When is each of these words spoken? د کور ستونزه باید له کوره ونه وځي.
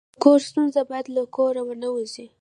د 0.13 0.15
کور 0.23 0.39
ستونزه 0.49 0.81
باید 0.89 1.07
له 1.15 1.23
کوره 1.35 1.61
ونه 1.67 1.89
وځي. 1.91 2.25